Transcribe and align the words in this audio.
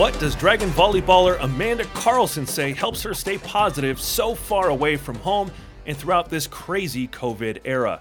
What 0.00 0.18
does 0.18 0.34
Dragon 0.34 0.70
volleyballer 0.70 1.36
Amanda 1.42 1.84
Carlson 1.92 2.46
say 2.46 2.72
helps 2.72 3.02
her 3.02 3.12
stay 3.12 3.36
positive 3.36 4.00
so 4.00 4.34
far 4.34 4.70
away 4.70 4.96
from 4.96 5.16
home 5.16 5.50
and 5.84 5.94
throughout 5.94 6.30
this 6.30 6.46
crazy 6.46 7.06
COVID 7.06 7.58
era? 7.66 8.00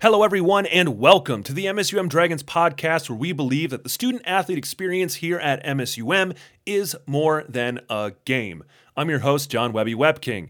Hello, 0.00 0.22
everyone, 0.22 0.64
and 0.64 0.98
welcome 0.98 1.42
to 1.42 1.52
the 1.52 1.66
MSUM 1.66 2.08
Dragons 2.08 2.42
podcast, 2.42 3.10
where 3.10 3.18
we 3.18 3.32
believe 3.32 3.68
that 3.68 3.82
the 3.82 3.90
student 3.90 4.22
athlete 4.24 4.56
experience 4.56 5.16
here 5.16 5.38
at 5.38 5.62
MSUM 5.66 6.34
is 6.64 6.96
more 7.06 7.44
than 7.46 7.78
a 7.90 8.14
game. 8.24 8.64
I'm 8.96 9.10
your 9.10 9.18
host, 9.18 9.50
John 9.50 9.74
Webby 9.74 9.94
Webking. 9.94 10.48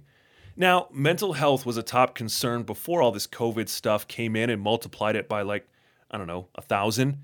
Now, 0.55 0.87
mental 0.93 1.33
health 1.33 1.67
was 1.67 1.77
a 1.77 1.83
top 1.83 2.15
concern 2.15 2.63
before 2.63 3.03
all 3.03 3.11
this 3.11 3.27
COVID 3.27 3.69
stuff 3.69 4.07
came 4.07 4.37
in 4.37 4.49
and 4.49 4.63
multiplied 4.63 5.17
it 5.17 5.29
by 5.29 5.43
like, 5.43 5.67
I 6.09 6.19
don't 6.19 6.29
know, 6.29 6.47
a 6.55 6.63
thousand. 6.63 7.19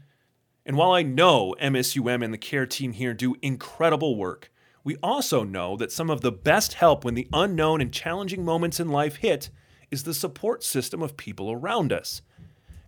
And 0.70 0.76
while 0.76 0.92
I 0.92 1.02
know 1.02 1.56
MSUM 1.60 2.24
and 2.24 2.32
the 2.32 2.38
care 2.38 2.64
team 2.64 2.92
here 2.92 3.12
do 3.12 3.34
incredible 3.42 4.14
work, 4.14 4.52
we 4.84 4.94
also 5.02 5.42
know 5.42 5.76
that 5.76 5.90
some 5.90 6.08
of 6.08 6.20
the 6.20 6.30
best 6.30 6.74
help 6.74 7.04
when 7.04 7.14
the 7.14 7.26
unknown 7.32 7.80
and 7.80 7.92
challenging 7.92 8.44
moments 8.44 8.78
in 8.78 8.88
life 8.88 9.16
hit 9.16 9.50
is 9.90 10.04
the 10.04 10.14
support 10.14 10.62
system 10.62 11.02
of 11.02 11.16
people 11.16 11.50
around 11.50 11.92
us. 11.92 12.22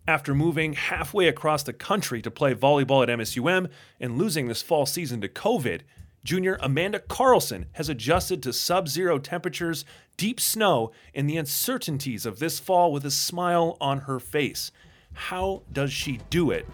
After 0.06 0.32
moving 0.32 0.74
halfway 0.74 1.26
across 1.26 1.64
the 1.64 1.72
country 1.72 2.22
to 2.22 2.30
play 2.30 2.54
volleyball 2.54 3.02
at 3.02 3.08
MSUM 3.08 3.68
and 3.98 4.16
losing 4.16 4.46
this 4.46 4.62
fall 4.62 4.86
season 4.86 5.20
to 5.20 5.28
COVID, 5.28 5.80
junior 6.22 6.58
Amanda 6.60 7.00
Carlson 7.00 7.66
has 7.72 7.88
adjusted 7.88 8.44
to 8.44 8.52
sub 8.52 8.86
zero 8.86 9.18
temperatures, 9.18 9.84
deep 10.16 10.38
snow, 10.38 10.92
and 11.16 11.28
the 11.28 11.36
uncertainties 11.36 12.26
of 12.26 12.38
this 12.38 12.60
fall 12.60 12.92
with 12.92 13.04
a 13.04 13.10
smile 13.10 13.76
on 13.80 14.02
her 14.02 14.20
face. 14.20 14.70
How 15.14 15.64
does 15.72 15.92
she 15.92 16.20
do 16.30 16.52
it? 16.52 16.64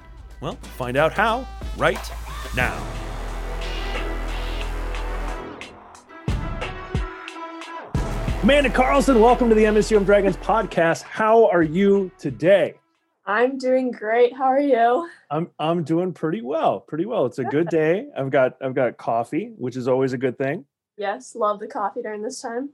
Well, 0.41 0.55
find 0.77 0.97
out 0.97 1.13
how 1.13 1.47
right 1.77 1.99
now. 2.55 2.87
Amanda 8.43 8.71
Carlson, 8.71 9.21
welcome 9.21 9.49
to 9.49 9.55
the 9.55 9.65
MSUM 9.65 10.07
Dragons 10.07 10.37
podcast. 10.37 11.03
How 11.03 11.49
are 11.49 11.63
you 11.63 12.11
today? 12.19 12.75
I'm 13.27 13.59
doing 13.59 13.91
great. 13.91 14.35
How 14.35 14.45
are 14.45 14.61
you? 14.61 15.11
I'm 15.31 15.51
I'm 15.59 15.83
doing 15.83 16.15
pretty 16.15 16.41
well. 16.41 16.81
Pretty 16.81 17.05
well. 17.05 17.27
It's 17.27 17.41
a 17.41 17.45
good 17.45 17.69
day. 17.69 18.07
I've 18.17 18.31
got 18.31 18.57
I've 18.63 18.75
got 18.75 18.97
coffee, 18.97 19.53
which 19.59 19.77
is 19.77 19.87
always 19.89 20.13
a 20.13 20.19
good 20.19 20.39
thing. 20.39 20.65
Yes, 20.97 21.35
love 21.35 21.61
the 21.61 21.67
coffee 21.67 22.01
during 22.01 22.23
this 22.23 22.41
time. 22.41 22.71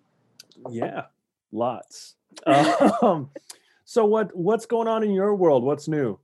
Yeah, 0.71 1.07
lots. 1.51 2.15
um, 3.03 3.31
so 3.85 4.05
what 4.05 4.37
what's 4.37 4.67
going 4.67 4.87
on 4.87 5.03
in 5.03 5.11
your 5.11 5.35
world? 5.35 5.65
What's 5.65 5.89
new? 5.89 6.21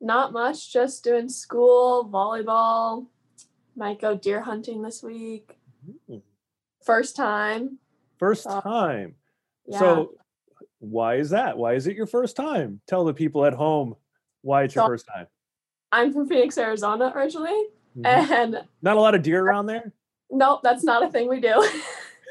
Not 0.00 0.32
much, 0.32 0.72
just 0.72 1.02
doing 1.04 1.28
school, 1.28 2.08
volleyball. 2.12 3.06
Might 3.76 4.00
go 4.00 4.16
deer 4.16 4.40
hunting 4.40 4.82
this 4.82 5.02
week. 5.02 5.58
Mm, 6.10 6.22
First 6.84 7.16
time. 7.16 7.78
First 8.18 8.46
Uh, 8.46 8.60
time. 8.60 9.14
Yeah. 9.66 9.78
So 9.78 10.14
why 10.78 11.16
is 11.16 11.30
that? 11.30 11.58
Why 11.58 11.74
is 11.74 11.86
it 11.86 11.96
your 11.96 12.06
first 12.06 12.36
time? 12.36 12.80
Tell 12.86 13.04
the 13.04 13.12
people 13.14 13.44
at 13.44 13.52
home 13.52 13.96
why 14.42 14.62
it's 14.62 14.74
your 14.74 14.86
first 14.86 15.06
time. 15.06 15.26
I'm 15.92 16.12
from 16.12 16.28
Phoenix, 16.28 16.56
Arizona 16.58 17.12
originally. 17.14 17.68
Mhm. 17.96 18.04
And 18.06 18.68
Not 18.82 18.96
a 18.96 19.00
lot 19.00 19.14
of 19.14 19.22
deer 19.22 19.42
around 19.44 19.66
there. 19.66 19.92
nope, 20.30 20.60
that's 20.62 20.84
not 20.84 21.02
a 21.02 21.10
thing 21.10 21.28
we 21.28 21.40
do. 21.40 21.54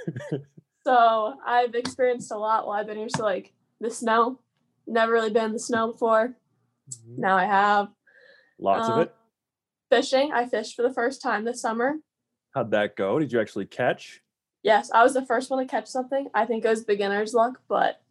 so 0.83 1.37
I've 1.45 1.75
experienced 1.75 2.31
a 2.31 2.37
lot 2.37 2.65
while 2.65 2.79
I've 2.79 2.87
been 2.87 2.97
here. 2.97 3.09
So 3.09 3.23
like 3.23 3.53
the 3.79 3.89
snow. 3.91 4.39
Never 4.87 5.11
really 5.11 5.29
been 5.31 5.45
in 5.45 5.53
the 5.53 5.59
snow 5.59 5.91
before. 5.91 6.35
Now 7.07 7.35
I 7.37 7.45
have. 7.45 7.89
Lots 8.59 8.87
of 8.87 8.93
Um, 8.95 9.01
it. 9.01 9.15
Fishing. 9.89 10.31
I 10.33 10.45
fished 10.47 10.75
for 10.75 10.81
the 10.81 10.93
first 10.93 11.21
time 11.21 11.45
this 11.45 11.61
summer. 11.61 11.95
How'd 12.53 12.71
that 12.71 12.95
go? 12.95 13.19
Did 13.19 13.31
you 13.31 13.39
actually 13.39 13.65
catch? 13.65 14.21
Yes, 14.63 14.91
I 14.91 15.03
was 15.03 15.13
the 15.13 15.25
first 15.25 15.49
one 15.49 15.59
to 15.65 15.69
catch 15.69 15.87
something. 15.87 16.27
I 16.33 16.45
think 16.45 16.65
it 16.65 16.69
was 16.69 16.83
beginner's 16.83 17.33
luck, 17.33 17.61
but 17.69 18.01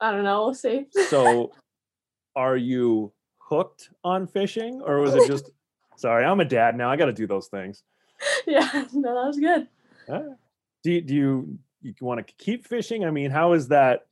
I 0.00 0.12
don't 0.12 0.24
know. 0.24 0.44
We'll 0.44 0.54
see. 0.54 0.86
So 1.08 1.52
are 2.36 2.56
you 2.56 3.12
hooked 3.38 3.90
on 4.04 4.26
fishing 4.26 4.80
or 4.82 5.00
was 5.00 5.14
it 5.14 5.26
just 5.26 5.50
sorry, 5.96 6.24
I'm 6.24 6.40
a 6.40 6.44
dad 6.44 6.76
now. 6.76 6.90
I 6.90 6.96
gotta 6.96 7.12
do 7.12 7.26
those 7.26 7.48
things. 7.48 7.82
yeah, 8.46 8.68
no, 8.92 9.14
that 9.14 9.26
was 9.26 9.38
good. 9.38 9.68
Alright. 10.08 10.36
Do 10.84 11.00
do 11.00 11.14
you, 11.14 11.58
you 11.80 11.94
want 12.00 12.26
to 12.26 12.34
keep 12.34 12.66
fishing? 12.66 13.04
I 13.04 13.10
mean, 13.10 13.30
how 13.30 13.52
is 13.54 13.68
that? 13.68 14.06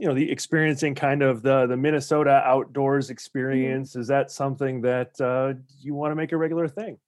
You 0.00 0.08
know, 0.08 0.14
the 0.14 0.30
experiencing 0.30 0.94
kind 0.94 1.22
of 1.22 1.42
the 1.42 1.66
the 1.66 1.76
Minnesota 1.76 2.42
outdoors 2.44 3.10
experience. 3.10 3.96
Is 3.96 4.06
that 4.06 4.30
something 4.30 4.80
that 4.80 5.20
uh, 5.20 5.54
you 5.80 5.94
want 5.94 6.10
to 6.12 6.16
make 6.16 6.32
a 6.32 6.36
regular 6.36 6.68
thing? 6.68 6.98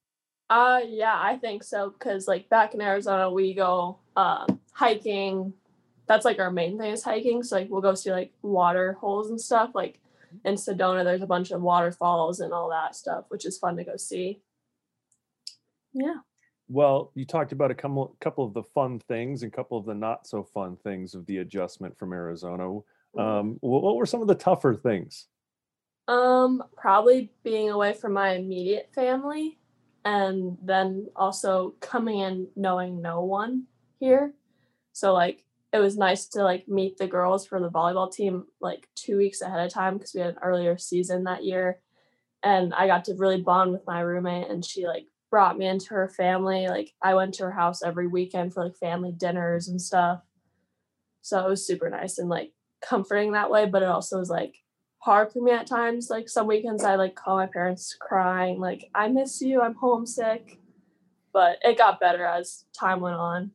Uh, 0.51 0.81
yeah, 0.87 1.19
I 1.19 1.39
think 1.39 1.65
so. 1.65 1.95
Cause 1.99 2.29
like 2.29 2.51
back 2.51 2.75
in 2.75 2.83
Arizona, 2.83 3.31
we 3.31 3.55
go 3.55 3.97
uh, 4.15 4.47
hiking. 4.73 5.55
That's 6.07 6.27
like 6.27 6.39
our 6.39 6.51
main 6.51 6.79
thing 6.79 6.93
is 6.93 7.03
hiking. 7.03 7.43
So 7.43 7.57
like 7.57 7.71
we'll 7.71 7.81
go 7.81 7.95
see 7.95 8.13
like 8.13 8.35
water 8.43 8.93
holes 9.01 9.31
and 9.31 9.41
stuff. 9.41 9.71
Like 9.75 9.99
in 10.45 10.57
Sedona, 10.57 11.05
there's 11.05 11.23
a 11.23 11.27
bunch 11.27 11.53
of 11.53 11.63
waterfalls 11.63 12.41
and 12.41 12.53
all 12.53 12.69
that 12.69 12.95
stuff, 12.95 13.25
which 13.29 13.47
is 13.47 13.57
fun 13.57 13.77
to 13.79 13.85
go 13.85 13.97
see. 13.97 14.41
Yeah. 15.95 16.17
Well, 16.69 17.13
you 17.15 17.25
talked 17.25 17.53
about 17.53 17.71
a 17.71 17.75
couple 17.75 18.17
couple 18.21 18.45
of 18.45 18.55
the 18.55 18.63
fun 18.63 18.99
things 19.01 19.43
and 19.43 19.53
a 19.53 19.57
couple 19.57 19.77
of 19.79 19.85
the 19.85 19.95
not 19.95 20.27
so 20.27 20.43
fun 20.43 20.77
things 20.77 21.15
of 21.15 21.27
the 21.27 21.39
adjustment 21.39 21.99
from 21.99 22.13
Arizona. 22.13 22.81
Um, 23.19 23.57
wh- 23.61 23.83
what 23.83 23.97
were 23.97 24.07
some 24.07 24.23
of 24.23 24.29
the 24.29 24.35
tougher 24.35 24.75
things? 24.75 25.27
Um, 26.09 26.63
probably 26.77 27.33
being 27.43 27.71
away 27.71 27.93
from 27.93 28.13
my 28.15 28.35
immediate 28.35 28.91
family 28.95 29.59
and 30.05 30.59
then 30.63 31.09
also 31.15 31.75
coming 31.81 32.21
in 32.21 32.49
knowing 32.57 33.01
no 33.03 33.23
one 33.23 33.65
here. 34.01 34.35
So 34.93 35.13
like 35.13 35.45
it 35.73 35.79
was 35.79 35.97
nice 35.97 36.27
to 36.29 36.43
like 36.43 36.69
meet 36.69 36.99
the 36.99 37.07
girls 37.07 37.47
for 37.47 37.61
the 37.61 37.71
volleyball 37.71 38.13
team 38.13 38.45
like 38.61 38.89
2 38.97 39.17
weeks 39.17 39.41
ahead 39.41 39.65
of 39.65 39.73
time 39.73 39.95
because 39.95 40.13
we 40.15 40.21
had 40.21 40.31
an 40.31 40.43
earlier 40.43 40.77
season 40.77 41.25
that 41.25 41.45
year 41.45 41.81
and 42.43 42.75
I 42.75 42.87
got 42.87 43.05
to 43.07 43.15
really 43.15 43.41
bond 43.41 43.73
with 43.73 43.87
my 43.87 44.01
roommate 44.01 44.51
and 44.51 44.65
she 44.65 44.87
like 44.87 45.07
brought 45.33 45.57
me 45.57 45.67
into 45.67 45.95
her 45.95 46.09
family. 46.09 46.69
Like 46.69 46.93
I 47.03 47.15
went 47.15 47.33
to 47.35 47.45
her 47.45 47.51
house 47.51 47.83
every 47.83 48.07
weekend 48.07 48.53
for 48.53 48.65
like 48.65 48.77
family 48.77 49.11
dinners 49.11 49.67
and 49.67 49.81
stuff. 49.81 50.21
So 51.23 51.45
it 51.45 51.49
was 51.49 51.67
super 51.67 51.89
nice 51.89 52.19
and 52.19 52.29
like 52.29 52.53
comforting 52.83 53.33
that 53.33 53.51
way, 53.51 53.65
but 53.65 53.83
it 53.83 53.89
also 53.89 54.19
was 54.19 54.29
like 54.29 54.57
hard 54.99 55.33
for 55.33 55.41
me 55.41 55.53
at 55.53 55.67
times. 55.67 56.11
Like 56.11 56.29
some 56.29 56.47
weekends 56.47 56.85
I 56.85 56.97
like 56.97 57.15
call 57.15 57.37
my 57.37 57.47
parents 57.47 57.97
crying, 57.99 58.61
like, 58.61 58.91
I 58.95 59.09
miss 59.09 59.41
you, 59.41 59.63
I'm 59.63 59.75
homesick. 59.75 60.59
But 61.33 61.57
it 61.63 61.79
got 61.79 61.99
better 61.99 62.27
as 62.27 62.67
time 62.79 63.01
went 63.01 63.17
on. 63.17 63.53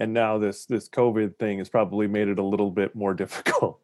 And 0.00 0.12
now 0.12 0.38
this 0.38 0.66
this 0.66 0.88
COVID 0.88 1.38
thing 1.38 1.58
has 1.58 1.68
probably 1.68 2.08
made 2.08 2.26
it 2.26 2.40
a 2.40 2.44
little 2.44 2.72
bit 2.72 2.96
more 2.96 3.14
difficult. 3.22 3.78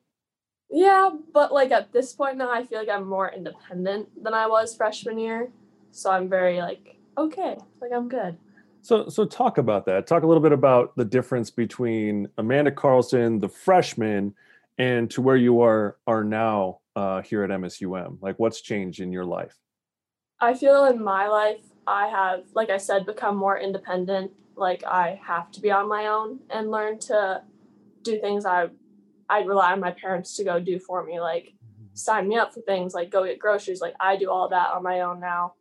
Yeah, 0.68 1.10
but 1.32 1.52
like 1.52 1.70
at 1.70 1.92
this 1.92 2.12
point 2.12 2.38
now 2.38 2.50
I 2.50 2.64
feel 2.64 2.80
like 2.80 2.88
I'm 2.88 3.06
more 3.06 3.30
independent 3.30 4.08
than 4.24 4.34
I 4.34 4.48
was 4.48 4.74
freshman 4.74 5.20
year. 5.20 5.52
So 5.92 6.10
I'm 6.10 6.28
very 6.28 6.58
like, 6.58 6.93
okay, 7.16 7.56
like 7.80 7.92
I'm 7.92 8.08
good. 8.08 8.36
So 8.82 9.08
so 9.08 9.24
talk 9.24 9.58
about 9.58 9.86
that. 9.86 10.06
Talk 10.06 10.22
a 10.22 10.26
little 10.26 10.42
bit 10.42 10.52
about 10.52 10.94
the 10.96 11.04
difference 11.04 11.50
between 11.50 12.28
Amanda 12.38 12.70
Carlson, 12.70 13.40
the 13.40 13.48
freshman, 13.48 14.34
and 14.78 15.10
to 15.10 15.22
where 15.22 15.36
you 15.36 15.60
are 15.62 15.98
are 16.06 16.24
now 16.24 16.80
uh, 16.96 17.22
here 17.22 17.42
at 17.42 17.50
MSUM. 17.50 18.18
Like 18.20 18.38
what's 18.38 18.60
changed 18.60 19.00
in 19.00 19.12
your 19.12 19.24
life? 19.24 19.56
I 20.40 20.54
feel 20.54 20.84
in 20.84 21.02
my 21.02 21.28
life 21.28 21.60
I 21.86 22.08
have, 22.08 22.44
like 22.54 22.70
I 22.70 22.76
said, 22.76 23.06
become 23.06 23.36
more 23.36 23.58
independent. 23.58 24.32
Like 24.56 24.84
I 24.84 25.20
have 25.24 25.50
to 25.52 25.60
be 25.60 25.70
on 25.70 25.88
my 25.88 26.06
own 26.06 26.40
and 26.50 26.70
learn 26.70 26.98
to 27.00 27.42
do 28.02 28.20
things 28.20 28.44
I 28.44 28.68
i'd 29.30 29.46
rely 29.46 29.72
on 29.72 29.80
my 29.80 29.90
parents 29.92 30.36
to 30.36 30.44
go 30.44 30.60
do 30.60 30.78
for 30.78 31.04
me, 31.04 31.20
like 31.20 31.54
sign 31.94 32.28
me 32.28 32.36
up 32.36 32.52
for 32.52 32.60
things, 32.60 32.92
like 32.92 33.10
go 33.10 33.24
get 33.24 33.38
groceries. 33.38 33.80
Like 33.80 33.94
I 34.00 34.16
do 34.16 34.30
all 34.30 34.48
that 34.48 34.72
on 34.74 34.82
my 34.82 35.00
own 35.00 35.20
now. 35.20 35.54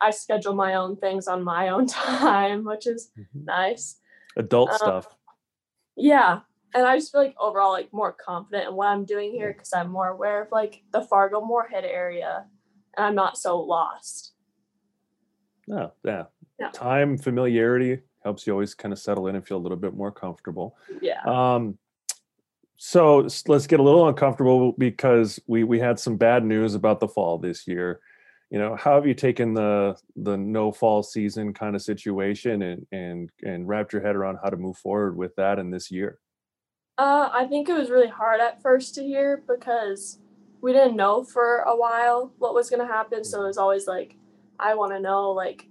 I 0.00 0.10
schedule 0.10 0.54
my 0.54 0.74
own 0.74 0.96
things 0.96 1.28
on 1.28 1.42
my 1.42 1.68
own 1.68 1.86
time, 1.88 2.64
which 2.64 2.86
is 2.86 3.10
nice. 3.34 3.96
Adult 4.36 4.70
Um, 4.70 4.76
stuff. 4.76 5.16
Yeah. 5.96 6.40
And 6.72 6.86
I 6.86 6.96
just 6.96 7.10
feel 7.12 7.22
like 7.22 7.34
overall 7.38 7.72
like 7.72 7.92
more 7.92 8.12
confident 8.12 8.68
in 8.68 8.74
what 8.74 8.86
I'm 8.86 9.04
doing 9.04 9.32
here 9.32 9.52
because 9.52 9.72
I'm 9.72 9.90
more 9.90 10.08
aware 10.08 10.42
of 10.42 10.52
like 10.52 10.82
the 10.92 11.02
Fargo 11.02 11.40
Moorhead 11.40 11.84
area 11.84 12.44
and 12.96 13.06
I'm 13.06 13.14
not 13.14 13.36
so 13.36 13.60
lost. 13.60 14.32
Oh, 15.70 15.92
yeah. 16.04 16.24
Yeah. 16.58 16.70
Time 16.70 17.18
familiarity 17.18 18.00
helps 18.22 18.46
you 18.46 18.52
always 18.52 18.74
kind 18.74 18.92
of 18.92 18.98
settle 18.98 19.26
in 19.28 19.34
and 19.36 19.46
feel 19.46 19.56
a 19.56 19.58
little 19.64 19.78
bit 19.78 19.94
more 19.94 20.12
comfortable. 20.12 20.76
Yeah. 21.00 21.22
Um, 21.24 21.78
so 22.76 23.26
let's 23.46 23.66
get 23.66 23.80
a 23.80 23.82
little 23.82 24.08
uncomfortable 24.08 24.72
because 24.72 25.38
we 25.46 25.64
we 25.64 25.78
had 25.78 25.98
some 25.98 26.16
bad 26.16 26.44
news 26.44 26.74
about 26.74 27.00
the 27.00 27.08
fall 27.08 27.36
this 27.38 27.66
year. 27.66 28.00
You 28.50 28.58
know, 28.58 28.74
how 28.74 28.96
have 28.96 29.06
you 29.06 29.14
taken 29.14 29.54
the 29.54 29.96
the 30.16 30.36
no 30.36 30.72
fall 30.72 31.04
season 31.04 31.54
kind 31.54 31.76
of 31.76 31.82
situation 31.82 32.62
and 32.62 32.86
and 32.90 33.30
and 33.44 33.68
wrapped 33.68 33.92
your 33.92 34.02
head 34.02 34.16
around 34.16 34.38
how 34.42 34.50
to 34.50 34.56
move 34.56 34.76
forward 34.76 35.16
with 35.16 35.36
that 35.36 35.60
in 35.60 35.70
this 35.70 35.90
year? 35.90 36.18
Uh, 36.98 37.30
I 37.32 37.46
think 37.46 37.68
it 37.68 37.78
was 37.78 37.90
really 37.90 38.08
hard 38.08 38.40
at 38.40 38.60
first 38.60 38.94
to 38.96 39.02
hear 39.02 39.42
because 39.48 40.18
we 40.60 40.72
didn't 40.72 40.96
know 40.96 41.22
for 41.22 41.60
a 41.60 41.76
while 41.76 42.34
what 42.38 42.52
was 42.52 42.68
going 42.68 42.86
to 42.86 42.92
happen. 42.92 43.24
So 43.24 43.44
it 43.44 43.46
was 43.46 43.56
always 43.56 43.86
like, 43.86 44.16
I 44.58 44.74
want 44.74 44.92
to 44.92 45.00
know, 45.00 45.30
like, 45.30 45.66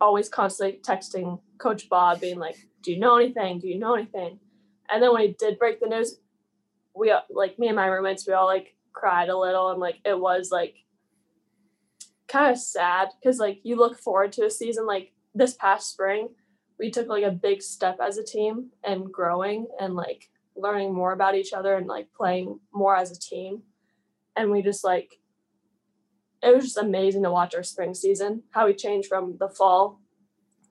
always 0.00 0.28
constantly 0.28 0.80
texting 0.80 1.40
Coach 1.58 1.88
Bob, 1.88 2.20
being 2.20 2.38
like, 2.38 2.56
"Do 2.82 2.92
you 2.92 2.98
know 2.98 3.16
anything? 3.16 3.58
Do 3.58 3.68
you 3.68 3.78
know 3.78 3.94
anything?" 3.94 4.38
And 4.88 5.02
then 5.02 5.12
when 5.12 5.22
he 5.22 5.36
did 5.36 5.58
break 5.58 5.80
the 5.80 5.88
news, 5.88 6.20
we 6.94 7.12
like 7.28 7.58
me 7.58 7.66
and 7.66 7.76
my 7.76 7.86
roommates, 7.86 8.26
we 8.26 8.34
all 8.34 8.46
like 8.46 8.76
cried 8.92 9.28
a 9.28 9.36
little, 9.36 9.70
and 9.70 9.80
like 9.80 9.98
it 10.04 10.18
was 10.18 10.50
like 10.52 10.76
kind 12.28 12.52
of 12.52 12.58
sad 12.58 13.08
because 13.20 13.38
like 13.38 13.60
you 13.62 13.76
look 13.76 13.98
forward 13.98 14.32
to 14.32 14.44
a 14.44 14.50
season 14.50 14.86
like 14.86 15.12
this 15.34 15.54
past 15.54 15.90
spring 15.90 16.28
we 16.78 16.90
took 16.90 17.08
like 17.08 17.24
a 17.24 17.30
big 17.30 17.62
step 17.62 17.98
as 18.00 18.18
a 18.18 18.24
team 18.24 18.70
and 18.84 19.12
growing 19.12 19.66
and 19.80 19.94
like 19.94 20.30
learning 20.56 20.94
more 20.94 21.12
about 21.12 21.34
each 21.34 21.52
other 21.52 21.74
and 21.74 21.86
like 21.86 22.12
playing 22.12 22.60
more 22.72 22.96
as 22.96 23.10
a 23.10 23.18
team. 23.18 23.62
And 24.36 24.50
we 24.50 24.62
just 24.62 24.84
like 24.84 25.18
it 26.42 26.54
was 26.54 26.64
just 26.64 26.76
amazing 26.76 27.22
to 27.22 27.30
watch 27.30 27.54
our 27.54 27.62
spring 27.62 27.94
season 27.94 28.42
how 28.50 28.66
we 28.66 28.74
changed 28.74 29.08
from 29.08 29.36
the 29.38 29.48
fall 29.48 30.00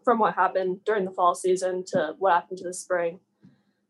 from 0.04 0.19
what 0.19 0.36
happened 0.36 0.81
during 0.86 1.04
the 1.04 1.12
fall 1.12 1.34
season 1.34 1.84
to 1.88 2.13
what 2.19 2.34
happened 2.34 2.60
to 2.60 2.63
the 2.63 2.74
spring. 2.74 3.19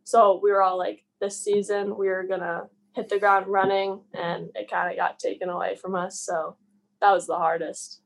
So 0.05 0.39
we 0.41 0.51
were 0.51 0.63
all 0.63 0.77
like 0.77 1.03
this 1.19 1.41
season 1.41 1.97
we 1.97 2.07
were 2.07 2.23
gonna 2.23 2.69
hit 2.93 3.09
the 3.09 3.19
ground 3.19 3.47
running 3.47 4.01
and 4.13 4.49
it 4.55 4.71
kind 4.71 4.89
of 4.89 4.97
got 4.97 5.19
taken 5.19 5.49
away 5.49 5.75
from 5.75 5.95
us 5.95 6.19
so 6.21 6.55
that 7.01 7.11
was 7.11 7.27
the 7.27 7.35
hardest. 7.35 8.01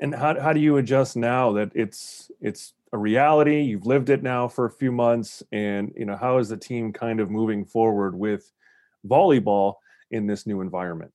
And 0.00 0.14
how, 0.14 0.38
how 0.40 0.52
do 0.52 0.60
you 0.60 0.78
adjust 0.78 1.16
now 1.16 1.52
that 1.52 1.72
it's 1.74 2.30
it's 2.40 2.74
a 2.92 2.98
reality? 2.98 3.60
You've 3.60 3.86
lived 3.86 4.08
it 4.08 4.22
now 4.22 4.48
for 4.48 4.64
a 4.64 4.70
few 4.70 4.90
months 4.90 5.42
and 5.52 5.92
you 5.96 6.06
know 6.06 6.16
how 6.16 6.38
is 6.38 6.48
the 6.48 6.56
team 6.56 6.92
kind 6.92 7.20
of 7.20 7.30
moving 7.30 7.64
forward 7.64 8.18
with 8.18 8.50
volleyball 9.06 9.74
in 10.10 10.26
this 10.26 10.46
new 10.46 10.60
environment? 10.60 11.12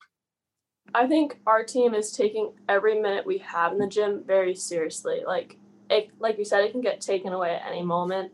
I 0.94 1.08
think 1.08 1.40
our 1.48 1.64
team 1.64 1.94
is 1.94 2.12
taking 2.12 2.54
every 2.70 3.02
minute 3.02 3.26
we 3.26 3.40
have 3.40 3.72
in 3.72 3.80
the 3.80 3.88
gym 3.88 4.24
very 4.26 4.56
seriously. 4.56 5.24
Like 5.26 5.58
it 5.90 6.10
like 6.20 6.38
you 6.38 6.46
said 6.46 6.64
it 6.64 6.72
can 6.72 6.82
get 6.82 7.02
taken 7.02 7.34
away 7.34 7.56
at 7.56 7.70
any 7.70 7.84
moment 7.84 8.32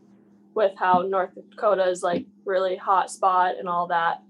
with 0.54 0.72
how 0.76 1.00
north 1.00 1.30
dakota 1.50 1.88
is 1.88 2.02
like 2.02 2.26
really 2.44 2.76
hot 2.76 3.10
spot 3.10 3.54
and 3.58 3.68
all 3.68 3.86
that. 3.88 4.22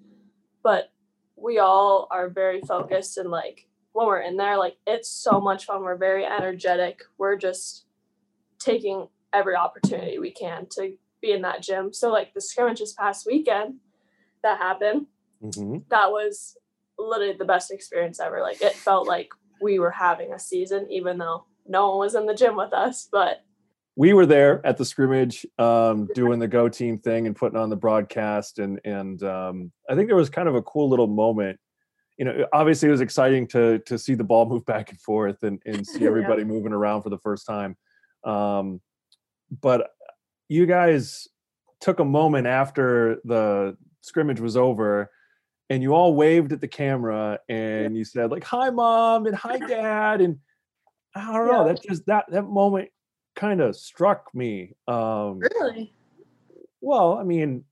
But 0.63 0.93
we 1.37 1.59
all 1.59 2.07
are 2.11 2.29
very 2.29 2.61
focused 2.61 3.19
and 3.19 3.29
like 3.29 3.67
when 3.93 4.07
we're 4.07 4.21
in 4.21 4.37
there 4.37 4.57
like 4.57 4.77
it's 4.87 5.09
so 5.09 5.41
much 5.41 5.67
fun 5.67 5.83
we're 5.83 5.97
very 5.97 6.25
energetic 6.25 7.03
we're 7.19 7.37
just 7.37 7.85
taking 8.59 9.09
every 9.33 9.57
opportunity 9.57 10.19
we 10.19 10.31
can 10.31 10.67
to 10.71 10.93
be 11.21 11.33
in 11.33 11.43
that 11.43 11.63
gym. 11.63 11.93
So 11.93 12.11
like 12.13 12.35
the 12.35 12.41
scrimmage 12.41 12.81
this 12.81 12.93
past 12.93 13.27
weekend 13.27 13.77
that 14.43 14.59
happened, 14.59 15.07
mm-hmm. 15.43 15.79
that 15.89 16.11
was 16.11 16.57
literally 16.99 17.35
the 17.39 17.45
best 17.45 17.71
experience 17.71 18.21
ever. 18.21 18.41
Like 18.41 18.61
it 18.61 18.75
felt 18.75 19.07
like 19.07 19.31
we 19.61 19.79
were 19.79 19.91
having 19.91 20.33
a 20.33 20.39
season, 20.39 20.87
even 20.91 21.19
though 21.19 21.47
no 21.67 21.91
one 21.91 21.99
was 21.99 22.15
in 22.15 22.27
the 22.27 22.35
gym 22.35 22.57
with 22.57 22.73
us. 22.73 23.09
But 23.11 23.45
we 23.95 24.13
were 24.13 24.27
there 24.27 24.65
at 24.67 24.79
the 24.79 24.85
scrimmage, 24.85 25.47
um, 25.59 26.09
doing 26.15 26.39
the 26.39 26.49
go 26.49 26.69
team 26.69 26.99
thing 26.99 27.27
and 27.27 27.37
putting 27.37 27.59
on 27.59 27.71
the 27.71 27.77
broadcast, 27.77 28.59
and 28.59 28.81
and 28.85 29.23
um, 29.23 29.71
I 29.89 29.95
think 29.95 30.09
there 30.09 30.17
was 30.17 30.31
kind 30.31 30.49
of 30.49 30.55
a 30.55 30.63
cool 30.63 30.89
little 30.89 31.07
moment. 31.07 31.61
You 32.19 32.27
know, 32.27 32.47
obviously 32.53 32.89
it 32.89 32.93
was 32.93 33.01
exciting 33.01 33.47
to 33.49 33.79
to 33.81 33.99
see 33.99 34.15
the 34.15 34.25
ball 34.25 34.47
move 34.47 34.65
back 34.65 34.91
and 34.91 35.01
forth 35.01 35.43
and 35.43 35.61
and 35.67 35.87
see 35.87 36.07
everybody 36.07 36.43
yeah. 36.43 36.49
moving 36.49 36.73
around 36.73 37.03
for 37.03 37.11
the 37.11 37.19
first 37.19 37.47
time. 37.47 37.77
Um, 38.25 38.81
but 39.61 39.91
you 40.49 40.67
guys 40.67 41.29
took 41.81 41.99
a 41.99 42.05
moment 42.05 42.47
after 42.47 43.21
the 43.25 43.77
scrimmage 44.03 44.41
was 44.41 44.57
over 44.57 45.11
and 45.71 45.83
you 45.83 45.95
all 45.95 46.15
waved 46.15 46.53
at 46.53 46.61
the 46.61 46.69
camera 46.69 47.39
and 47.49 47.97
you 47.97 48.05
said 48.05 48.31
like 48.31 48.45
hi 48.45 48.71
mom 48.71 49.27
and 49.27 49.35
hi 49.35 49.57
dad 49.57 50.21
and 50.21 50.39
i 51.17 51.33
don't 51.33 51.47
know 51.47 51.67
yeah. 51.67 51.73
that 51.73 51.83
just 51.83 52.07
that 52.07 52.25
that 52.29 52.43
moment 52.43 52.89
kind 53.35 53.61
of 53.61 53.75
struck 53.75 54.29
me 54.35 54.75
um 54.87 55.39
really 55.39 55.95
well 56.81 57.17
i 57.17 57.23
mean 57.23 57.65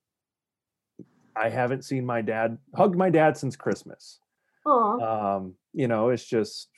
i 1.37 1.49
haven't 1.49 1.85
seen 1.85 2.07
my 2.07 2.23
dad 2.23 2.57
hugged 2.75 2.97
my 2.97 3.11
dad 3.11 3.37
since 3.37 3.55
christmas 3.55 4.19
Aww. 4.71 5.37
um 5.37 5.55
you 5.73 5.89
know 5.89 6.11
it's 6.11 6.25
just 6.25 6.69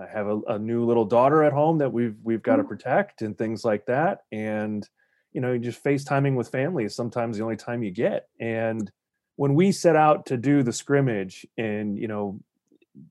I 0.00 0.06
have 0.06 0.26
a, 0.26 0.40
a, 0.48 0.58
new 0.58 0.84
little 0.84 1.04
daughter 1.04 1.42
at 1.42 1.52
home 1.52 1.78
that 1.78 1.92
we've 1.92 2.16
we've 2.22 2.42
got 2.42 2.56
to 2.56 2.64
mm. 2.64 2.68
protect 2.68 3.22
and 3.22 3.36
things 3.36 3.64
like 3.64 3.86
that. 3.86 4.20
And 4.32 4.88
you 5.32 5.40
know, 5.40 5.56
just 5.58 5.82
FaceTiming 5.82 6.34
with 6.34 6.48
family 6.48 6.84
is 6.84 6.94
sometimes 6.94 7.36
the 7.36 7.42
only 7.42 7.56
time 7.56 7.82
you 7.82 7.90
get. 7.90 8.28
And 8.40 8.90
when 9.36 9.54
we 9.54 9.72
set 9.72 9.96
out 9.96 10.26
to 10.26 10.36
do 10.36 10.62
the 10.62 10.72
scrimmage, 10.72 11.46
and 11.56 11.98
you 11.98 12.08
know, 12.08 12.40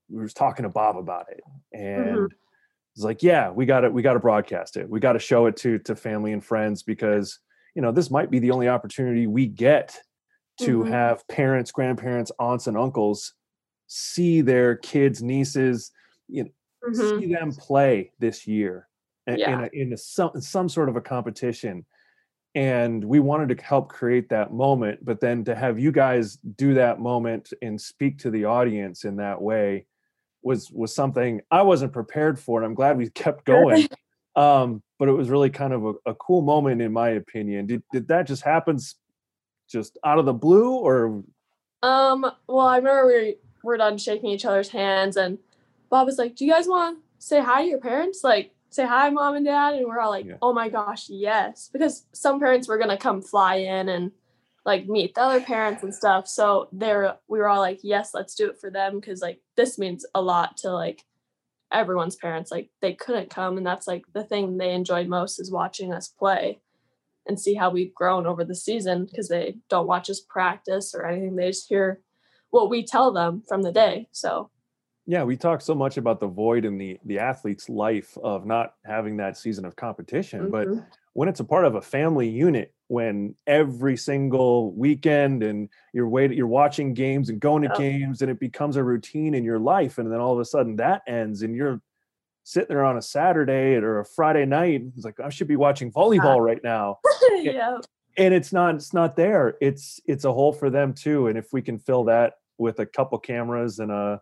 we 0.10 0.22
was 0.22 0.34
talking 0.34 0.64
to 0.64 0.70
Bob 0.70 0.98
about 0.98 1.28
it, 1.32 1.42
and 1.74 2.16
mm-hmm. 2.16 2.26
it's 2.96 3.04
like, 3.04 3.24
yeah, 3.24 3.50
we 3.50 3.66
got 3.66 3.82
to 3.82 3.90
we 3.90 4.02
got 4.02 4.14
to 4.14 4.20
broadcast 4.20 4.78
it. 4.78 4.90
We 4.90 5.00
got 5.00 5.14
to 5.14 5.20
show 5.20 5.48
it 5.48 5.58
to 5.58 5.80
to 5.80 5.96
family 5.96 6.32
and 6.34 6.44
friends 6.44 6.84
because 6.84 7.40
you 7.76 7.82
know 7.82 7.92
this 7.92 8.12
might 8.12 8.30
be 8.30 8.40
the 8.40 8.52
only 8.52 8.70
opportunity 8.70 9.28
we 9.28 9.48
get 9.48 9.98
to 10.60 10.80
mm-hmm. 10.80 10.92
have 10.92 11.28
parents, 11.28 11.72
grandparents, 11.72 12.32
aunts, 12.40 12.68
and 12.68 12.78
uncles 12.78 13.34
see 13.94 14.40
their 14.40 14.78
kids, 14.78 15.22
nieces, 15.22 15.92
you 16.30 16.46
know, 16.46 16.50
mm-hmm. 16.88 17.20
see 17.20 17.34
them 17.34 17.52
play 17.52 18.10
this 18.20 18.48
year 18.48 18.88
yeah. 19.28 19.54
in, 19.54 19.64
a, 19.64 19.70
in 19.74 19.94
a, 19.94 19.98
some 19.98 20.32
some 20.40 20.70
sort 20.70 20.88
of 20.88 20.96
a 20.96 21.02
competition. 21.02 21.86
And 22.56 23.04
we 23.04 23.20
wanted 23.20 23.58
to 23.58 23.64
help 23.64 23.90
create 23.90 24.30
that 24.30 24.54
moment 24.54 25.04
but 25.04 25.20
then 25.20 25.44
to 25.46 25.56
have 25.56 25.80
you 25.80 25.92
guys 25.92 26.38
do 26.58 26.74
that 26.74 27.00
moment 27.00 27.52
and 27.62 27.80
speak 27.80 28.18
to 28.20 28.30
the 28.30 28.46
audience 28.46 29.06
in 29.06 29.18
that 29.18 29.42
way 29.42 29.86
was 30.44 30.70
was 30.72 30.94
something 30.94 31.40
i 31.50 31.62
wasn't 31.62 31.94
prepared 31.94 32.38
for 32.38 32.60
and 32.60 32.66
i'm 32.66 32.74
glad 32.74 32.98
we 32.98 33.10
kept 33.24 33.46
going. 33.46 33.88
Um, 34.34 34.82
but 34.98 35.10
it 35.10 35.12
was 35.12 35.30
really 35.30 35.50
kind 35.50 35.74
of 35.74 35.84
a, 35.84 35.94
a, 36.06 36.16
cool 36.16 36.42
moment 36.42 36.82
in 36.82 36.94
my 36.94 37.10
opinion. 37.10 37.66
Did, 37.66 37.84
did 37.92 38.08
that 38.08 38.26
just 38.26 38.44
happen 38.44 38.80
just 39.70 39.98
out 40.06 40.20
of 40.20 40.26
the 40.26 40.32
blue 40.32 40.72
or? 40.72 41.22
Um 41.84 42.26
well 42.48 42.66
i 42.66 42.78
remember 42.78 43.08
we 43.08 43.36
were 43.64 43.78
done 43.78 43.98
shaking 43.98 44.30
each 44.30 44.46
other's 44.46 44.70
hands 44.70 45.18
and 45.18 45.38
Bob 45.92 46.08
was 46.08 46.18
like, 46.18 46.36
Do 46.36 46.46
you 46.46 46.52
guys 46.52 46.68
want 46.68 46.98
to 46.98 47.04
say 47.20 47.42
hi 47.44 47.64
to 47.64 47.68
your 47.68 47.80
parents? 47.80 48.24
Like, 48.24 48.52
say 48.72 48.88
hi, 48.88 49.10
mom 49.12 49.36
and 49.36 49.46
dad. 49.46 49.76
And 49.76 49.86
we're 49.86 50.00
all 50.00 50.10
like, 50.10 50.26
yeah. 50.26 50.38
Oh 50.42 50.54
my 50.54 50.70
gosh, 50.70 51.10
yes. 51.10 51.70
Because 51.72 52.06
some 52.14 52.40
parents 52.40 52.68
were 52.68 52.78
going 52.78 52.90
to 52.90 52.98
come 52.98 53.22
fly 53.22 53.56
in 53.56 53.90
and 53.90 54.12
like 54.66 54.88
meet 54.88 55.14
the 55.14 55.22
other 55.22 55.42
parents 55.42 55.84
and 55.84 55.94
stuff. 55.94 56.28
So 56.28 56.70
there, 56.72 57.18
we 57.28 57.40
were 57.40 57.50
all 57.50 57.60
like, 57.60 57.82
Yes, 57.84 58.12
let's 58.14 58.34
do 58.34 58.50
it 58.50 58.60
for 58.60 58.72
them. 58.72 59.00
Cause 59.02 59.22
like 59.22 59.42
this 59.56 59.78
means 59.78 60.06
a 60.16 60.22
lot 60.22 60.58
to 60.58 60.72
like 60.72 61.04
everyone's 61.72 62.16
parents. 62.16 62.52
Like, 62.52 62.70
they 62.82 62.94
couldn't 62.94 63.30
come. 63.30 63.58
And 63.58 63.66
that's 63.66 63.88
like 63.88 64.04
the 64.14 64.24
thing 64.24 64.58
they 64.58 64.74
enjoyed 64.74 65.08
most 65.08 65.40
is 65.40 65.52
watching 65.52 65.94
us 65.94 66.08
play 66.08 66.62
and 67.28 67.40
see 67.40 67.54
how 67.54 67.70
we've 67.70 67.94
grown 67.94 68.26
over 68.26 68.44
the 68.44 68.56
season 68.56 69.06
because 69.06 69.28
they 69.28 69.58
don't 69.70 69.88
watch 69.88 70.10
us 70.10 70.22
practice 70.22 70.94
or 70.96 71.06
anything. 71.06 71.36
They 71.36 71.48
just 71.48 71.70
hear 71.70 72.02
what 72.52 72.70
we 72.70 72.86
tell 72.86 73.12
them 73.12 73.44
from 73.48 73.64
the 73.64 73.72
day. 73.72 74.08
So 74.12 74.50
yeah, 75.08 75.24
we 75.24 75.36
talk 75.36 75.62
so 75.62 75.74
much 75.74 75.98
about 75.98 76.20
the 76.20 76.28
void 76.28 76.64
in 76.64 76.78
the 76.78 77.00
the 77.06 77.20
athlete's 77.20 77.70
life 77.70 78.18
of 78.24 78.46
not 78.46 78.76
having 78.86 79.18
that 79.18 79.38
season 79.38 79.66
of 79.66 79.76
competition, 79.76 80.50
mm-hmm. 80.50 80.52
but 80.52 80.88
when 81.14 81.28
it's 81.28 81.40
a 81.40 81.44
part 81.44 81.66
of 81.66 81.76
a 81.76 81.82
family 81.82 82.30
unit, 82.30 82.74
when 82.88 83.36
every 83.48 83.98
single 83.98 84.72
weekend 84.74 85.44
and 85.44 85.70
you're 85.94 86.08
waiting, 86.08 86.38
you're 86.38 86.48
watching 86.48 86.94
games 86.94 87.30
and 87.30 87.40
going 87.40 87.64
to 87.64 87.74
games, 87.78 88.22
and 88.22 88.30
it 88.30 88.40
becomes 88.40 88.78
a 88.78 88.84
routine 88.84 89.34
in 89.34 89.44
your 89.44 89.60
life, 89.60 89.98
and 89.98 90.12
then 90.12 90.20
all 90.20 90.34
of 90.34 90.40
a 90.40 90.46
sudden 90.46 90.76
that 90.76 91.02
ends, 91.08 91.42
and 91.42 91.56
you're 91.56 91.82
sitting 92.44 92.70
there 92.70 92.86
on 92.86 92.98
a 92.98 93.02
Saturday 93.02 93.76
or 93.76 94.00
a 94.00 94.06
Friday 94.06 94.46
night, 94.46 94.84
it's 94.96 95.06
like 95.06 95.20
I 95.20 95.30
should 95.30 95.48
be 95.48 95.56
watching 95.56 95.92
volleyball 95.92 96.40
right 96.46 96.64
now. 96.64 97.00
yeah. 97.34 97.80
And 98.18 98.34
it's 98.34 98.52
not 98.52 98.76
it's 98.76 98.94
not 98.94 99.16
there. 99.16 99.56
It's 99.62 100.00
it's 100.06 100.26
a 100.26 100.34
hole 100.34 100.54
for 100.54 100.70
them 100.70 100.94
too. 100.94 101.28
And 101.28 101.38
if 101.38 101.54
we 101.54 101.62
can 101.62 101.80
fill 101.80 102.04
that 102.06 102.34
with 102.62 102.80
a 102.80 102.86
couple 102.86 103.18
cameras 103.20 103.80
and 103.80 103.92
a 103.92 104.22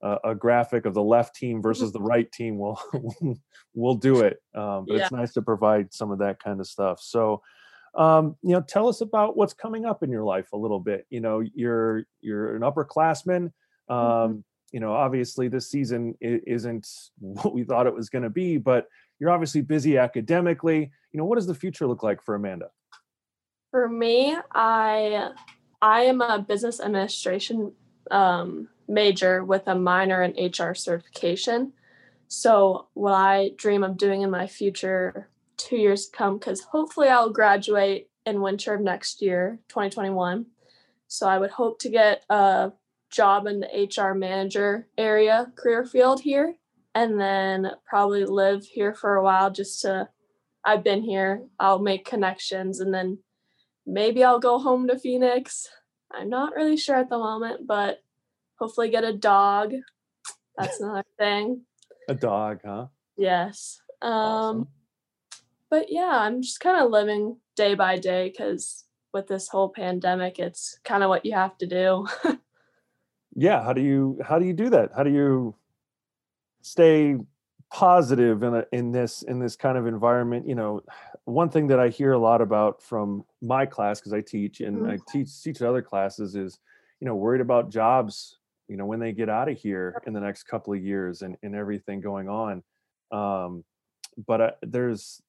a 0.00 0.34
graphic 0.34 0.86
of 0.86 0.94
the 0.94 1.02
left 1.02 1.34
team 1.34 1.60
versus 1.60 1.92
the 1.92 2.00
right 2.00 2.30
team, 2.30 2.58
we'll 2.58 2.80
we'll 3.74 3.96
do 3.96 4.20
it. 4.20 4.40
Um, 4.54 4.84
but 4.86 4.96
yeah. 4.96 5.02
it's 5.02 5.12
nice 5.12 5.32
to 5.32 5.42
provide 5.42 5.92
some 5.92 6.12
of 6.12 6.20
that 6.20 6.42
kind 6.42 6.60
of 6.60 6.68
stuff. 6.68 7.00
So, 7.00 7.42
um, 7.96 8.36
you 8.42 8.52
know, 8.52 8.60
tell 8.60 8.88
us 8.88 9.00
about 9.00 9.36
what's 9.36 9.54
coming 9.54 9.84
up 9.84 10.02
in 10.02 10.10
your 10.10 10.22
life 10.22 10.52
a 10.52 10.56
little 10.56 10.78
bit. 10.78 11.06
You 11.10 11.20
know, 11.20 11.42
you're 11.54 12.04
you're 12.20 12.54
an 12.54 12.62
upperclassman. 12.62 13.52
Um, 13.88 13.98
mm-hmm. 13.98 14.38
You 14.70 14.80
know, 14.80 14.92
obviously 14.92 15.48
this 15.48 15.70
season 15.70 16.14
isn't 16.20 16.86
what 17.18 17.54
we 17.54 17.64
thought 17.64 17.86
it 17.86 17.94
was 17.94 18.10
going 18.10 18.24
to 18.24 18.30
be, 18.30 18.58
but 18.58 18.86
you're 19.18 19.30
obviously 19.30 19.62
busy 19.62 19.98
academically. 19.98 20.92
You 21.10 21.18
know, 21.18 21.24
what 21.24 21.36
does 21.36 21.46
the 21.46 21.54
future 21.54 21.86
look 21.86 22.02
like 22.02 22.22
for 22.22 22.34
Amanda? 22.34 22.68
For 23.70 23.88
me, 23.88 24.36
I 24.54 25.30
I 25.80 26.02
am 26.02 26.20
a 26.20 26.38
business 26.40 26.80
administration 26.80 27.72
um, 28.10 28.68
major 28.88 29.44
with 29.44 29.66
a 29.66 29.74
minor 29.74 30.22
in 30.22 30.32
HR 30.32 30.74
certification. 30.74 31.72
So, 32.26 32.88
what 32.94 33.14
I 33.14 33.50
dream 33.56 33.84
of 33.84 33.96
doing 33.96 34.22
in 34.22 34.30
my 34.30 34.46
future 34.46 35.28
two 35.56 35.76
years 35.76 36.06
to 36.06 36.16
come, 36.16 36.38
because 36.38 36.60
hopefully 36.60 37.08
I'll 37.08 37.30
graduate 37.30 38.10
in 38.26 38.42
winter 38.42 38.74
of 38.74 38.80
next 38.80 39.22
year, 39.22 39.60
2021. 39.68 40.46
So, 41.06 41.28
I 41.28 41.38
would 41.38 41.50
hope 41.50 41.78
to 41.80 41.88
get 41.88 42.24
a 42.28 42.72
job 43.10 43.46
in 43.46 43.60
the 43.60 43.88
HR 43.96 44.14
manager 44.14 44.86
area 44.98 45.50
career 45.56 45.84
field 45.84 46.20
here 46.20 46.54
and 46.94 47.18
then 47.18 47.70
probably 47.86 48.24
live 48.24 48.64
here 48.66 48.92
for 48.92 49.14
a 49.14 49.22
while 49.22 49.50
just 49.50 49.80
to 49.82 50.08
I've 50.64 50.84
been 50.84 51.02
here. 51.02 51.44
I'll 51.58 51.78
make 51.78 52.04
connections 52.04 52.80
and 52.80 52.92
then 52.92 53.18
maybe 53.88 54.22
I'll 54.22 54.38
go 54.38 54.58
home 54.58 54.86
to 54.88 54.98
Phoenix. 54.98 55.68
I'm 56.12 56.28
not 56.28 56.54
really 56.54 56.76
sure 56.76 56.96
at 56.96 57.08
the 57.08 57.18
moment, 57.18 57.66
but 57.66 58.02
hopefully 58.58 58.90
get 58.90 59.04
a 59.04 59.12
dog. 59.12 59.72
That's 60.56 60.80
another 60.82 61.04
thing. 61.18 61.62
A 62.08 62.14
dog, 62.14 62.60
huh? 62.64 62.86
Yes. 63.16 63.80
Um 64.02 64.12
Awesome. 64.12 64.68
but 65.70 65.86
yeah, 65.90 66.12
I'm 66.12 66.42
just 66.42 66.60
kind 66.60 66.82
of 66.82 66.90
living 66.90 67.38
day 67.56 67.74
by 67.74 67.98
day 67.98 68.30
cuz 68.30 68.84
with 69.12 69.26
this 69.26 69.48
whole 69.48 69.70
pandemic, 69.70 70.38
it's 70.38 70.78
kind 70.84 71.02
of 71.02 71.08
what 71.08 71.24
you 71.24 71.32
have 71.32 71.56
to 71.58 71.66
do. 71.66 72.06
Yeah. 73.40 73.62
How 73.62 73.72
do 73.72 73.80
you 73.80 74.18
how 74.28 74.40
do 74.40 74.46
you 74.46 74.52
do 74.52 74.68
that? 74.70 74.90
How 74.96 75.04
do 75.04 75.10
you 75.10 75.54
stay 76.62 77.16
positive 77.72 78.42
in 78.42 78.54
a 78.54 78.64
in 78.72 78.92
this 78.92 79.22
in 79.22 79.38
this 79.38 79.56
kind 79.56 79.78
of 79.78 79.86
environment? 79.86 80.46
You 80.48 80.54
know, 80.54 80.82
one 81.24 81.50
thing 81.50 81.66
that 81.68 81.80
I 81.80 81.88
hear 81.88 82.12
a 82.12 82.18
lot 82.18 82.40
about 82.40 82.82
from 82.82 83.24
my 83.42 83.66
class 83.66 84.00
because 84.00 84.12
I 84.12 84.20
teach 84.20 84.60
and 84.60 84.84
Mhm. 84.84 84.90
I 84.90 84.98
teach 85.08 85.42
teach 85.42 85.62
other 85.62 85.82
classes 85.82 86.34
is, 86.34 86.58
you 87.00 87.06
know, 87.06 87.14
worried 87.16 87.40
about 87.40 87.70
jobs. 87.70 88.38
You 88.68 88.76
know, 88.76 88.86
when 88.86 89.00
they 89.00 89.12
get 89.12 89.28
out 89.30 89.48
of 89.48 89.58
here 89.58 90.00
in 90.06 90.12
the 90.12 90.20
next 90.20 90.44
couple 90.44 90.74
of 90.74 90.82
years 90.82 91.22
and 91.22 91.36
and 91.42 91.54
everything 91.54 92.00
going 92.00 92.28
on. 92.28 92.62
Um, 93.10 93.64
but 94.26 94.40
uh, 94.40 94.50
there's 94.62 95.22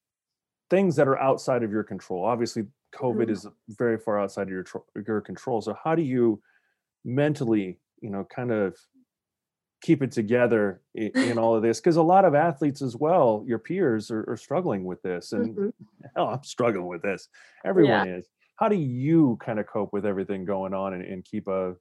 things 0.69 0.96
that 0.98 1.08
are 1.08 1.19
outside 1.19 1.63
of 1.63 1.72
your 1.72 1.84
control. 1.84 2.25
Obviously, 2.25 2.67
COVID 2.93 3.29
Mhm. 3.29 3.31
is 3.31 3.48
very 3.69 3.98
far 3.98 4.19
outside 4.19 4.43
of 4.43 4.50
your 4.50 4.65
your 5.08 5.22
control. 5.22 5.62
So 5.62 5.75
how 5.84 5.96
do 5.96 6.01
you 6.03 6.41
mentally, 7.05 7.79
you 8.01 8.10
know, 8.10 8.25
kind 8.25 8.51
of 8.51 8.77
keep 9.81 10.01
it 10.03 10.12
together 10.12 10.81
in, 10.95 11.12
in 11.15 11.38
all 11.38 11.55
of 11.55 11.62
this? 11.62 11.79
Because 11.79 11.95
a 11.95 12.01
lot 12.01 12.25
of 12.25 12.36
athletes 12.36 12.81
as 12.81 12.95
well, 12.95 13.43
your 13.48 13.59
peers 13.59 14.12
are, 14.12 14.29
are 14.29 14.38
struggling 14.38 14.83
with 14.83 15.01
this, 15.01 15.31
and 15.31 15.55
Mhm. 15.55 15.74
hell, 16.15 16.27
I'm 16.27 16.43
struggling 16.43 16.88
with 16.88 17.01
this. 17.01 17.29
Everyone 17.65 18.07
is. 18.07 18.27
How 18.57 18.67
do 18.67 18.75
you 18.75 19.38
kind 19.41 19.59
of 19.59 19.67
cope 19.67 19.93
with 19.93 20.05
everything 20.05 20.43
going 20.43 20.74
on 20.74 20.93
and, 20.93 21.03
and 21.03 21.24
keep 21.24 21.48
a 21.48 21.75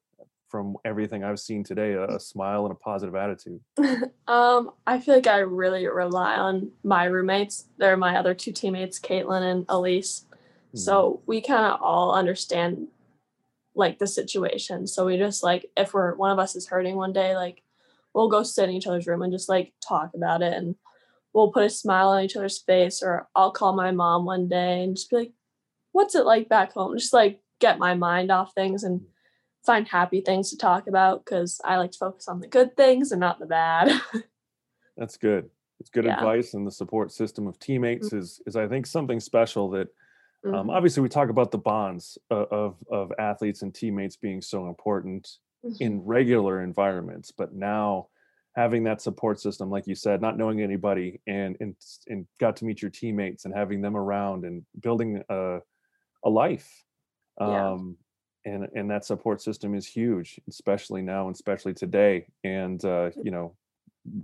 from 0.49 0.78
everything 0.85 1.23
I've 1.25 1.38
seen 1.38 1.62
today, 1.62 1.93
a, 1.93 2.07
a 2.07 2.21
smile 2.21 2.64
and 2.64 2.73
a 2.73 2.75
positive 2.76 3.14
attitude? 3.14 3.61
um, 4.28 4.71
I 4.87 4.99
feel 4.99 5.14
like 5.17 5.26
I 5.26 5.40
really 5.40 5.87
rely 5.87 6.37
on 6.37 6.71
my 6.83 7.05
roommates. 7.05 7.67
They're 7.76 7.99
my 7.99 8.17
other 8.17 8.33
two 8.35 8.52
teammates, 8.52 8.99
Caitlin 8.99 9.43
and 9.43 9.67
Elise. 9.69 10.25
Mhm. 10.75 10.78
So 10.78 11.21
we 11.26 11.43
kind 11.43 11.67
of 11.67 11.83
all 11.83 12.14
understand 12.14 12.88
like 13.75 13.99
the 13.99 14.07
situation. 14.07 14.87
So 14.87 15.05
we 15.07 15.19
just 15.19 15.43
like 15.43 15.71
if 15.76 15.93
we're 15.93 16.14
one 16.14 16.31
of 16.31 16.38
us 16.38 16.57
is 16.57 16.69
hurting 16.69 16.97
one 16.97 17.12
day, 17.12 17.37
like 17.37 17.62
we'll 18.15 18.29
go 18.29 18.43
sit 18.43 18.69
in 18.69 18.75
each 18.75 18.87
other's 18.87 19.07
room 19.07 19.23
and 19.23 19.33
just 19.33 19.49
like 19.49 19.73
talk 19.87 20.11
about 20.15 20.43
it 20.43 20.53
and 20.55 20.75
we'll 21.33 21.53
put 21.53 21.65
a 21.65 21.71
smile 21.71 22.09
on 22.09 22.25
each 22.25 22.37
other's 22.37 22.59
face 22.59 23.03
or 23.03 23.29
I'll 23.35 23.53
call 23.53 23.75
my 23.75 23.91
mom 23.91 24.25
one 24.25 24.49
day 24.49 24.83
and 24.83 24.97
just 24.97 25.11
be 25.11 25.17
like, 25.17 25.33
what's 25.93 26.15
it 26.15 26.25
like 26.25 26.49
back 26.49 26.73
home? 26.73 26.97
Just 26.99 27.12
like 27.12 27.41
get 27.61 27.79
my 27.79 27.95
mind 27.95 28.31
off 28.31 28.53
things 28.55 28.83
and 28.85 29.03
find 29.65 29.87
happy 29.87 30.21
things 30.21 30.50
to 30.50 30.57
talk 30.57 30.87
about 30.87 31.25
because 31.25 31.61
I 31.65 31.77
like 31.77 31.93
to 31.93 31.99
focus 31.99 32.29
on 32.29 32.41
the 32.41 32.49
good 32.49 32.77
things 32.77 33.12
and 33.12 33.21
not 33.21 33.38
the 33.38 33.47
bad. 33.47 34.00
That's 34.97 35.17
good. 35.17 35.50
It's 35.81 35.91
good 35.91 36.07
Yeah. 36.07 36.15
advice, 36.15 36.55
and 36.55 36.67
the 36.67 36.73
support 36.73 37.12
system 37.12 37.47
of 37.47 37.59
teammates 37.61 38.12
is 38.12 38.41
is 38.47 38.57
I 38.57 38.67
think 38.67 38.85
something 38.87 39.21
special 39.21 39.71
that 39.71 39.88
um, 40.45 40.69
Mhm. 40.69 40.73
obviously 40.73 41.03
we 41.03 41.09
talk 41.09 41.29
about 41.29 41.50
the 41.50 41.59
bonds 41.59 42.19
of, 42.31 42.49
of 42.50 42.77
of 42.91 43.12
athletes 43.19 43.62
and 43.62 43.73
teammates 43.73 44.17
being 44.17 44.41
so 44.41 44.67
important. 44.69 45.38
In 45.81 46.05
regular 46.05 46.62
environments, 46.62 47.31
but 47.31 47.55
now 47.55 48.09
having 48.57 48.85
that 48.85 49.00
support 49.00 49.41
system, 49.41 49.71
like 49.71 49.87
you 49.87 49.95
said, 49.95 50.21
not 50.21 50.37
knowing 50.37 50.61
anybody 50.62 51.21
and 51.27 51.57
and 51.61 51.75
and 52.09 52.27
got 52.41 52.57
to 52.57 52.65
meet 52.65 52.83
your 52.83 52.91
teammates 52.91 53.45
and 53.45 53.55
having 53.55 53.81
them 53.81 53.97
around 53.97 54.45
and 54.45 54.65
building 54.81 55.23
a 55.29 55.59
a 56.25 56.31
life. 56.31 56.85
Yeah. 57.41 57.71
Um, 57.73 57.97
and 58.45 58.69
and 58.75 58.91
that 58.91 59.05
support 59.05 59.43
system 59.43 59.75
is 59.75 59.87
huge, 59.87 60.41
especially 60.49 61.03
now 61.03 61.27
and 61.27 61.35
especially 61.35 61.75
today. 61.75 62.27
And 62.45 62.83
uh, 62.85 63.11
you 63.23 63.31
know, 63.31 63.57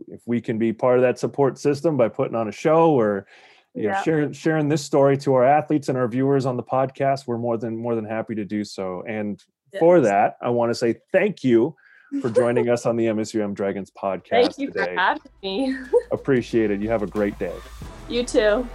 if 0.08 0.20
we 0.26 0.40
can 0.40 0.58
be 0.58 0.72
part 0.72 0.98
of 0.98 1.02
that 1.02 1.18
support 1.18 1.58
system 1.58 1.96
by 1.96 2.08
putting 2.08 2.34
on 2.36 2.48
a 2.48 2.52
show 2.52 2.90
or 2.92 3.26
you 3.74 3.82
know 3.84 3.88
Yeah. 3.90 4.02
sharing 4.02 4.32
sharing 4.32 4.68
this 4.68 4.84
story 4.84 5.16
to 5.18 5.34
our 5.34 5.44
athletes 5.44 5.88
and 5.88 5.98
our 5.98 6.08
viewers 6.08 6.46
on 6.46 6.56
the 6.56 6.62
podcast 6.62 7.26
we're 7.26 7.38
more 7.38 7.58
than 7.58 7.76
more 7.76 7.94
than 7.96 8.04
happy 8.04 8.34
to 8.36 8.44
do 8.44 8.62
so 8.64 9.02
and 9.08 9.42
for 9.78 9.98
Yes. 9.98 10.06
that 10.06 10.36
i 10.40 10.48
want 10.50 10.70
to 10.70 10.74
say 10.74 10.96
thank 11.12 11.42
you 11.44 11.74
for 12.20 12.30
joining 12.30 12.68
us 12.68 12.86
on 12.86 12.96
the 12.96 13.06
msum 13.16 13.54
dragons 13.54 13.90
podcast 13.90 14.28
Thank 14.30 14.58
you 14.58 14.66
today 14.68 14.94
for 14.94 15.00
having 15.00 15.22
me. 15.42 15.76
appreciate 16.12 16.70
it 16.70 16.80
you 16.80 16.88
have 16.88 17.02
a 17.02 17.06
great 17.08 17.38
day 17.38 17.54
you 18.08 18.22
too. 18.22 18.68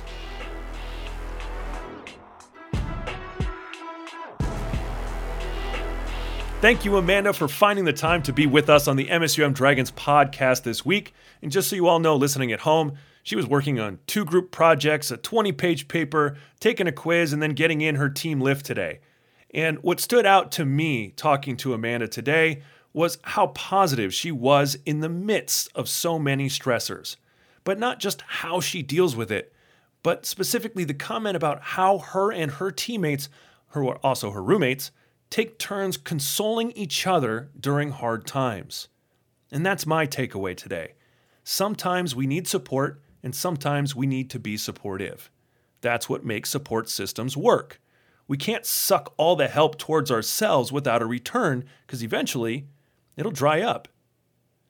Thank 6.61 6.83
you, 6.83 6.97
Amanda, 6.97 7.31
for 7.31 7.47
finding 7.47 7.85
the 7.85 7.93
time 7.93 8.21
to 8.23 8.33
be 8.33 8.45
with 8.45 8.69
us 8.69 8.89
on 8.89 8.97
the 8.97 9.07
MSUM 9.07 9.53
Dragons 9.53 9.91
podcast 9.91 10.63
this 10.63 10.85
week. 10.85 11.13
And 11.41 11.49
just 11.53 11.69
so 11.69 11.77
you 11.77 11.87
all 11.87 11.99
know, 11.99 12.17
listening 12.17 12.51
at 12.51 12.59
home, 12.59 12.97
she 13.23 13.37
was 13.37 13.47
working 13.47 13.79
on 13.79 13.99
two 14.07 14.25
group 14.25 14.51
projects, 14.51 15.09
a 15.09 15.15
20 15.15 15.53
page 15.53 15.87
paper, 15.87 16.35
taking 16.59 16.85
a 16.85 16.91
quiz, 16.91 17.31
and 17.31 17.41
then 17.41 17.51
getting 17.51 17.79
in 17.79 17.95
her 17.95 18.09
team 18.09 18.41
lift 18.41 18.65
today. 18.65 18.99
And 19.53 19.79
what 19.79 19.99
stood 19.99 20.25
out 20.25 20.51
to 20.53 20.65
me 20.65 21.11
talking 21.11 21.57
to 21.57 21.73
Amanda 21.73 22.07
today 22.07 22.61
was 22.93 23.17
how 23.23 23.47
positive 23.47 24.13
she 24.13 24.31
was 24.31 24.77
in 24.85 24.99
the 24.99 25.09
midst 25.09 25.69
of 25.75 25.89
so 25.89 26.19
many 26.19 26.47
stressors. 26.47 27.15
But 27.63 27.79
not 27.79 27.99
just 27.99 28.21
how 28.21 28.59
she 28.59 28.81
deals 28.81 29.15
with 29.15 29.31
it, 29.31 29.53
but 30.01 30.25
specifically 30.25 30.83
the 30.83 30.93
comment 30.93 31.35
about 31.35 31.61
how 31.61 31.97
her 31.99 32.31
and 32.31 32.51
her 32.53 32.71
teammates, 32.71 33.29
who 33.69 33.87
are 33.89 33.97
also 33.97 34.31
her 34.31 34.41
roommates, 34.41 34.91
take 35.29 35.59
turns 35.59 35.97
consoling 35.97 36.71
each 36.71 37.05
other 37.05 37.49
during 37.59 37.91
hard 37.91 38.25
times. 38.25 38.87
And 39.51 39.65
that's 39.65 39.85
my 39.85 40.07
takeaway 40.07 40.55
today. 40.55 40.93
Sometimes 41.43 42.15
we 42.15 42.27
need 42.27 42.47
support, 42.47 43.01
and 43.23 43.35
sometimes 43.35 43.95
we 43.95 44.07
need 44.07 44.29
to 44.29 44.39
be 44.39 44.57
supportive. 44.57 45.29
That's 45.81 46.07
what 46.07 46.25
makes 46.25 46.49
support 46.49 46.89
systems 46.89 47.35
work. 47.35 47.79
We 48.29 48.37
can't 48.37 48.63
suck 48.63 49.11
all 49.17 49.35
the 49.35 49.47
help 49.47 49.79
towards 49.79 50.11
ourselves 50.11 50.71
without 50.71 51.01
a 51.01 51.07
return, 51.07 51.65
because 51.87 52.03
eventually 52.03 52.67
it'll 53.17 53.31
dry 53.31 53.61
up. 53.61 53.87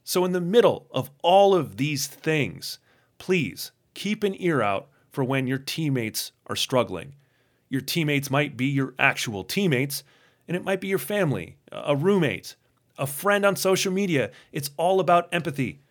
So, 0.05 0.23
in 0.23 0.31
the 0.31 0.39
middle 0.39 0.87
of 0.91 1.11
all 1.21 1.53
of 1.53 1.75
these 1.75 2.07
things, 2.07 2.79
please 3.17 3.73
keep 3.93 4.23
an 4.23 4.41
ear 4.41 4.61
out 4.61 4.87
for 5.11 5.25
when 5.25 5.45
your 5.45 5.57
teammates 5.57 6.31
are 6.47 6.55
struggling. 6.55 7.15
Your 7.67 7.81
teammates 7.81 8.31
might 8.31 8.55
be 8.55 8.67
your 8.67 8.93
actual 8.97 9.43
teammates, 9.43 10.05
and 10.47 10.55
it 10.55 10.63
might 10.63 10.79
be 10.79 10.87
your 10.87 10.97
family, 10.97 11.57
a 11.69 11.97
roommate, 11.97 12.55
a 12.97 13.05
friend 13.05 13.45
on 13.45 13.57
social 13.57 13.91
media. 13.91 14.31
It's 14.53 14.71
all 14.77 15.01
about 15.01 15.27
empathy. 15.33 15.81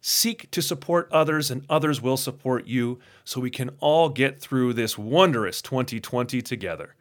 Seek 0.00 0.50
to 0.52 0.62
support 0.62 1.10
others, 1.12 1.50
and 1.50 1.66
others 1.68 2.00
will 2.00 2.16
support 2.16 2.66
you 2.66 2.98
so 3.22 3.38
we 3.38 3.50
can 3.50 3.72
all 3.80 4.08
get 4.08 4.40
through 4.40 4.72
this 4.72 4.96
wondrous 4.96 5.60
2020 5.60 6.40
together. 6.40 6.94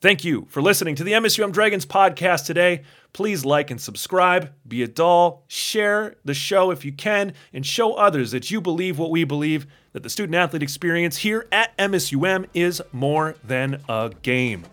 Thank 0.00 0.24
you 0.24 0.46
for 0.48 0.62
listening 0.62 0.94
to 0.94 1.04
the 1.04 1.12
MSUM 1.12 1.52
Dragons 1.52 1.84
podcast 1.84 2.46
today. 2.46 2.84
Please 3.12 3.44
like 3.44 3.70
and 3.70 3.78
subscribe, 3.78 4.50
be 4.66 4.82
a 4.82 4.88
doll, 4.88 5.44
share 5.46 6.14
the 6.24 6.32
show 6.32 6.70
if 6.70 6.86
you 6.86 6.92
can, 6.92 7.34
and 7.52 7.66
show 7.66 7.92
others 7.94 8.30
that 8.30 8.50
you 8.50 8.62
believe 8.62 8.98
what 8.98 9.10
we 9.10 9.24
believe 9.24 9.66
that 9.92 10.02
the 10.02 10.08
student 10.08 10.36
athlete 10.36 10.62
experience 10.62 11.18
here 11.18 11.46
at 11.52 11.76
MSUM 11.76 12.46
is 12.54 12.80
more 12.92 13.36
than 13.44 13.82
a 13.90 14.10
game. 14.22 14.64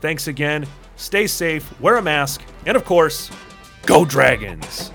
Thanks 0.00 0.26
again. 0.26 0.66
Stay 0.96 1.28
safe, 1.28 1.80
wear 1.80 1.98
a 1.98 2.02
mask, 2.02 2.42
and 2.66 2.76
of 2.76 2.84
course, 2.84 3.30
go 3.86 4.04
Dragons! 4.04 4.90